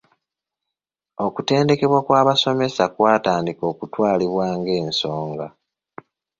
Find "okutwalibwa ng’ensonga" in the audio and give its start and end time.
3.71-5.47